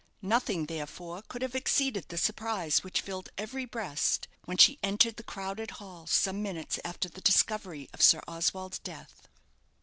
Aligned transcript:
Nothing, 0.23 0.65
therefore, 0.65 1.21
could 1.27 1.43
have 1.43 1.53
exceeded 1.53 2.07
the 2.09 2.17
surprise 2.17 2.83
which 2.83 3.01
filled 3.01 3.29
every 3.37 3.65
breast 3.65 4.27
when 4.45 4.57
she 4.57 4.79
entered 4.81 5.17
the 5.17 5.21
crowded 5.23 5.69
hall 5.77 6.07
some 6.07 6.41
minutes 6.41 6.79
after 6.83 7.07
the 7.07 7.21
discovery 7.21 7.87
of 7.93 8.01
Sir 8.01 8.23
Oswald's 8.27 8.79
death. 8.79 9.27